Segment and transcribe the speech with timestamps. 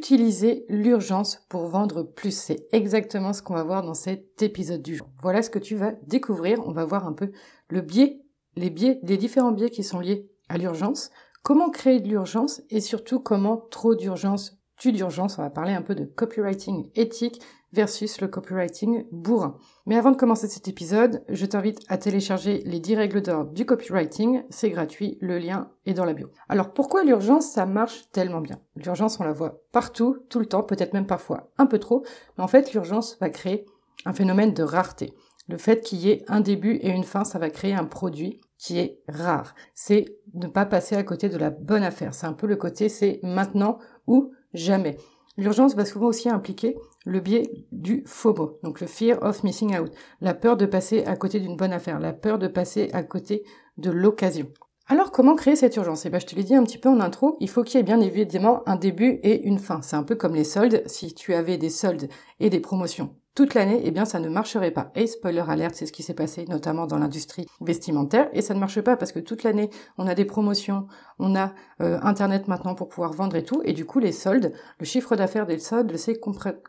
[0.00, 2.34] utiliser l'urgence pour vendre plus.
[2.34, 5.10] C'est exactement ce qu'on va voir dans cet épisode du jour.
[5.20, 6.66] Voilà ce que tu vas découvrir.
[6.66, 7.32] On va voir un peu
[7.68, 8.22] le biais,
[8.56, 11.10] les biais, les différents biais qui sont liés à l'urgence,
[11.42, 15.38] comment créer de l'urgence et surtout comment trop d'urgence d'urgence.
[15.38, 17.40] On va parler un peu de copywriting éthique
[17.72, 19.56] versus le copywriting bourrin.
[19.86, 23.64] Mais avant de commencer cet épisode, je t'invite à télécharger les 10 règles d'or du
[23.64, 24.42] copywriting.
[24.50, 26.30] C'est gratuit, le lien est dans la bio.
[26.48, 28.60] Alors pourquoi l'urgence, ça marche tellement bien?
[28.76, 32.02] L'urgence, on la voit partout, tout le temps, peut-être même parfois un peu trop,
[32.36, 33.66] mais en fait l'urgence va créer
[34.04, 35.14] un phénomène de rareté.
[35.48, 38.40] Le fait qu'il y ait un début et une fin, ça va créer un produit
[38.56, 39.54] qui est rare.
[39.74, 42.14] C'est ne pas passer à côté de la bonne affaire.
[42.14, 44.96] C'est un peu le côté c'est maintenant ou jamais.
[45.36, 49.92] L'urgence va souvent aussi impliquer le biais du FOMO, donc le fear of missing out,
[50.20, 53.44] la peur de passer à côté d'une bonne affaire, la peur de passer à côté
[53.78, 54.48] de l'occasion.
[54.86, 56.04] Alors comment créer cette urgence?
[56.04, 57.80] Eh ben, je te l'ai dit un petit peu en intro, il faut qu'il y
[57.80, 59.82] ait bien évidemment un début et une fin.
[59.82, 62.08] C'est un peu comme les soldes, si tu avais des soldes
[62.40, 64.90] et des promotions toute l'année, eh bien ça ne marcherait pas.
[64.94, 68.28] Et spoiler alert, c'est ce qui s'est passé notamment dans l'industrie vestimentaire.
[68.32, 70.86] Et ça ne marche pas parce que toute l'année, on a des promotions,
[71.18, 73.62] on a euh, Internet maintenant pour pouvoir vendre et tout.
[73.64, 76.18] Et du coup, les soldes, le chiffre d'affaires des soldes s'est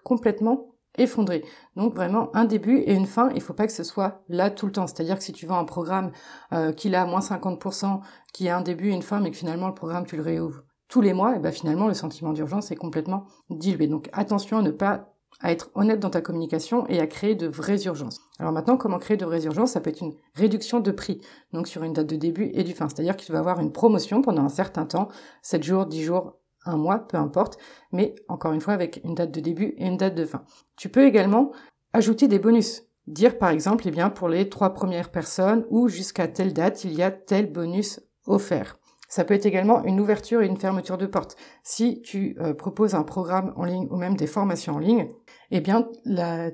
[0.04, 1.44] complètement effondré.
[1.76, 4.66] Donc vraiment un début et une fin, il faut pas que ce soit là tout
[4.66, 4.88] le temps.
[4.88, 6.12] C'est-à-dire que si tu vends un programme
[6.54, 8.02] euh, qui a moins 50%,
[8.34, 10.64] qui a un début et une fin, mais que finalement le programme tu le réouvres
[10.88, 13.88] tous les mois, et ben finalement le sentiment d'urgence est complètement dilué.
[13.88, 15.11] Donc attention à ne pas
[15.42, 18.22] à être honnête dans ta communication et à créer de vraies urgences.
[18.40, 19.72] Alors maintenant, comment créer de vraies urgences?
[19.72, 21.22] Ça peut être une réduction de prix,
[21.54, 22.88] donc sur une date de début et du fin.
[22.90, 25.10] C'est-à-dire que tu vas avoir une promotion pendant un certain temps,
[25.42, 27.58] 7 jours, 10 jours, un mois, peu importe,
[27.92, 30.44] mais encore une fois avec une date de début et une date de fin.
[30.78, 31.52] Tu peux également
[31.94, 32.84] ajouter des bonus.
[33.08, 36.94] Dire par exemple, eh bien, pour les trois premières personnes ou jusqu'à telle date, il
[36.94, 38.78] y a tel bonus offert.
[39.12, 41.36] Ça peut être également une ouverture et une fermeture de porte.
[41.64, 45.10] Si tu euh, proposes un programme en ligne ou même des formations en ligne,
[45.52, 45.90] eh bien,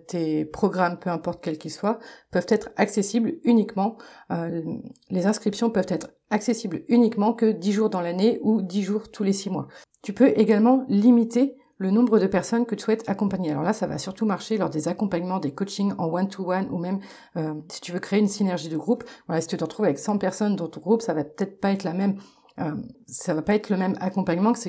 [0.07, 1.99] tes programmes, peu importe quels qu'ils soient,
[2.31, 3.97] peuvent être accessibles uniquement,
[4.31, 4.63] euh,
[5.11, 9.23] les inscriptions peuvent être accessibles uniquement que 10 jours dans l'année ou 10 jours tous
[9.23, 9.67] les 6 mois.
[10.01, 13.51] Tu peux également limiter le nombre de personnes que tu souhaites accompagner.
[13.51, 16.99] Alors là, ça va surtout marcher lors des accompagnements, des coachings en one-to-one ou même
[17.35, 19.03] euh, si tu veux créer une synergie de groupe.
[19.27, 21.71] Voilà, si tu te retrouves avec 100 personnes dans ton groupe, ça va peut-être pas
[21.71, 22.17] être la même
[22.59, 22.71] euh,
[23.05, 24.59] ça va pas être le même accompagnement que,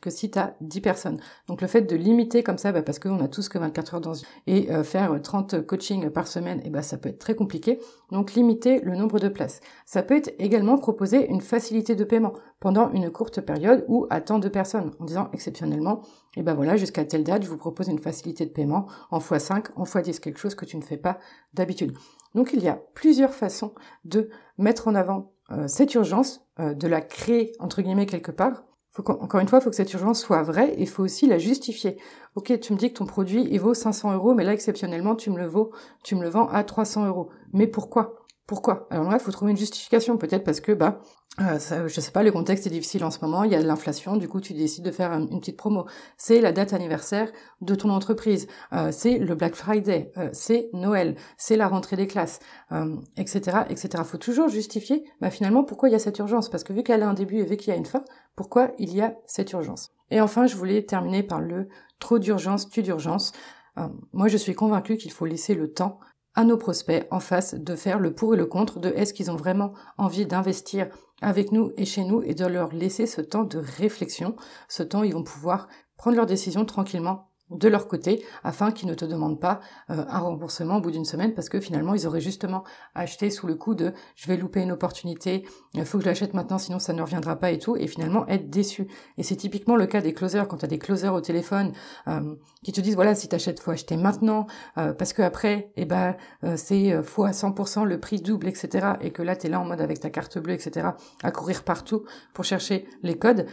[0.00, 1.20] que si tu as 10 personnes.
[1.48, 4.00] Donc le fait de limiter comme ça, bah, parce qu'on a tous que 24 heures
[4.00, 4.26] dans une...
[4.46, 7.80] et euh, faire 30 coachings par semaine, et bah, ça peut être très compliqué.
[8.10, 9.60] Donc limiter le nombre de places.
[9.86, 14.20] Ça peut être également proposer une facilité de paiement pendant une courte période ou à
[14.20, 16.02] tant de personnes, en disant exceptionnellement,
[16.36, 19.66] et ben voilà, jusqu'à telle date, je vous propose une facilité de paiement en x5,
[19.76, 21.18] en x10, quelque chose que tu ne fais pas
[21.54, 21.92] d'habitude.
[22.34, 23.72] Donc il y a plusieurs façons
[24.04, 28.64] de mettre en avant euh, cette urgence, euh, de la créer entre guillemets quelque part.
[28.98, 31.38] Encore une fois, il faut que cette urgence soit vraie et il faut aussi la
[31.38, 31.96] justifier.
[32.34, 35.38] Ok, tu me dis que ton produit vaut 500 euros, mais là exceptionnellement tu me
[35.38, 35.70] le vaux,
[36.04, 37.30] tu me le vends à 300 euros.
[37.54, 38.21] Mais pourquoi?
[38.52, 41.00] Pourquoi Alors là, il faut trouver une justification, peut-être parce que, bah,
[41.40, 43.62] euh, ça, je sais pas, le contexte est difficile en ce moment, il y a
[43.62, 45.86] de l'inflation, du coup tu décides de faire une, petite promo.
[46.18, 47.32] C'est la date anniversaire
[47.62, 52.06] de ton entreprise, euh, c'est le Black Friday, euh, c'est Noël, c'est la rentrée des
[52.06, 52.40] classes,
[53.16, 54.04] etc., etc.
[54.04, 57.02] Faut toujours justifier, bah, finalement, pourquoi il y a cette urgence, parce que vu qu'elle
[57.02, 58.04] a un début et vu qu'il y a une fin,
[58.36, 59.92] pourquoi il y a cette urgence?
[60.10, 61.68] Et enfin, je voulais terminer par le
[62.00, 63.32] trop d'urgence, tu d'urgence.
[64.12, 66.00] moi, je suis convaincue qu'il faut laisser le temps
[66.34, 69.30] à nos prospects en face de faire le pour et le contre de est-ce qu'ils
[69.30, 70.88] ont vraiment envie d'investir
[71.20, 74.36] avec nous et chez nous et de leur laisser ce temps de réflexion,
[74.68, 78.88] ce temps où ils vont pouvoir prendre leurs décisions tranquillement de leur côté afin qu'ils
[78.88, 82.06] ne te demandent pas euh, un remboursement au bout d'une semaine parce que finalement ils
[82.06, 82.64] auraient justement
[82.94, 86.34] acheté sous le coup de je vais louper une opportunité, il faut que je l'achète
[86.34, 88.88] maintenant sinon ça ne reviendra pas et tout et finalement être déçu.
[89.18, 91.72] Et c'est typiquement le cas des closers quand tu as des closers au téléphone
[92.08, 94.46] euh, qui te disent voilà si t'achètes faut acheter maintenant
[94.78, 96.16] euh, parce que après eh ben
[96.56, 99.80] c'est fois 100% le prix double etc et que là tu es là en mode
[99.80, 100.88] avec ta carte bleue etc
[101.22, 103.46] à courir partout pour chercher les codes.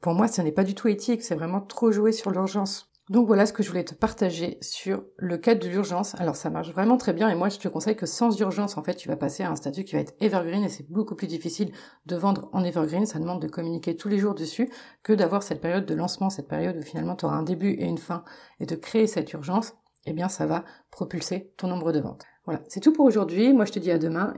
[0.00, 2.91] pour moi ce n'est pas du tout éthique, c'est vraiment trop jouer sur l'urgence.
[3.12, 6.14] Donc voilà ce que je voulais te partager sur le cadre de l'urgence.
[6.14, 8.82] Alors ça marche vraiment très bien et moi je te conseille que sans urgence en
[8.82, 11.26] fait tu vas passer à un statut qui va être evergreen et c'est beaucoup plus
[11.26, 11.72] difficile
[12.06, 13.04] de vendre en evergreen.
[13.04, 14.72] Ça demande de communiquer tous les jours dessus
[15.02, 17.84] que d'avoir cette période de lancement, cette période où finalement tu auras un début et
[17.84, 18.24] une fin
[18.60, 19.74] et de créer cette urgence.
[20.06, 22.24] Eh bien ça va propulser ton nombre de ventes.
[22.46, 23.52] Voilà, c'est tout pour aujourd'hui.
[23.52, 24.30] Moi je te dis à demain